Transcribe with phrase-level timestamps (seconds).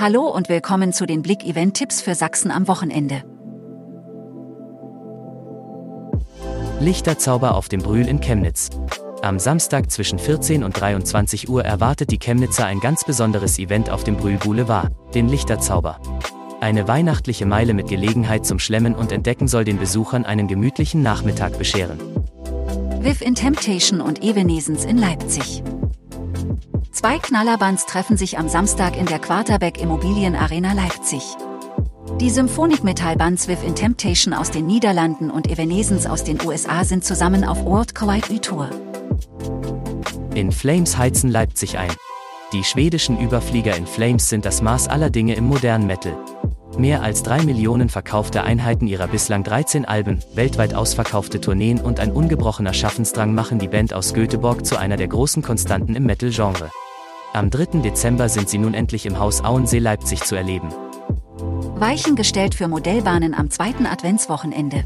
[0.00, 3.24] Hallo und willkommen zu den Blick-Event-Tipps für Sachsen am Wochenende.
[6.78, 8.70] Lichterzauber auf dem Brühl in Chemnitz.
[9.22, 14.04] Am Samstag zwischen 14 und 23 Uhr erwartet die Chemnitzer ein ganz besonderes Event auf
[14.04, 16.00] dem Brühl Boulevard, den Lichterzauber.
[16.60, 21.58] Eine weihnachtliche Meile mit Gelegenheit zum Schlemmen und Entdecken soll den Besuchern einen gemütlichen Nachmittag
[21.58, 21.98] bescheren.
[23.00, 25.64] Viv in Temptation und Evanescence in Leipzig.
[26.98, 31.22] Zwei Knallerbands treffen sich am Samstag in der Quarterback Immobilien Arena Leipzig.
[32.20, 37.44] Die Symphonik-Metall-Bands Viv in Temptation aus den Niederlanden und Evanescence aus den USA sind zusammen
[37.44, 38.68] auf World Kawaii Tour.
[40.34, 41.92] In Flames heizen Leipzig ein.
[42.52, 46.18] Die schwedischen Überflieger in Flames sind das Maß aller Dinge im modernen Metal.
[46.78, 52.10] Mehr als drei Millionen verkaufte Einheiten ihrer bislang 13 Alben, weltweit ausverkaufte Tourneen und ein
[52.10, 56.72] ungebrochener Schaffensdrang machen die Band aus Göteborg zu einer der großen Konstanten im Metal-Genre.
[57.34, 57.80] Am 3.
[57.82, 60.68] Dezember sind sie nun endlich im Haus Auensee Leipzig zu erleben.
[61.76, 64.84] Weichen gestellt für Modellbahnen am zweiten Adventswochenende.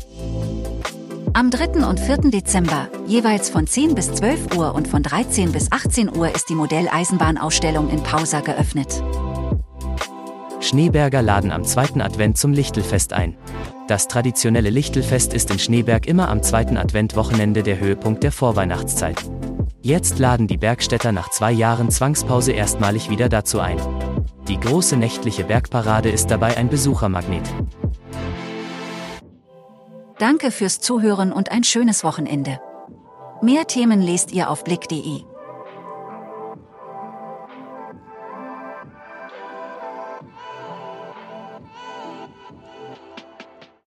[1.35, 1.87] Am 3.
[1.87, 2.31] und 4.
[2.31, 6.55] Dezember, jeweils von 10 bis 12 Uhr und von 13 bis 18 Uhr ist die
[6.55, 9.03] Modelleisenbahnausstellung in Pausa geöffnet.
[10.61, 13.37] Schneeberger laden am zweiten Advent zum Lichtelfest ein.
[13.89, 19.17] Das traditionelle Lichtelfest ist in Schneeberg immer am zweiten Adventwochenende der Höhepunkt der Vorweihnachtszeit.
[19.85, 23.79] Jetzt laden die Bergstädter nach zwei Jahren Zwangspause erstmalig wieder dazu ein.
[24.47, 27.43] Die große nächtliche Bergparade ist dabei ein Besuchermagnet.
[30.19, 32.61] Danke fürs Zuhören und ein schönes Wochenende.
[33.43, 35.25] Mehr Themen lest ihr auf blick.de.